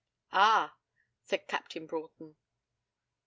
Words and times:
'Ah!' 0.31 0.75
said 1.21 1.47
Captain 1.47 1.85
Broughton. 1.85 2.35